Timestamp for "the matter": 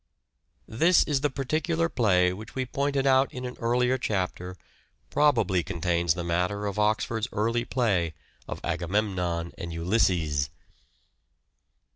6.15-6.65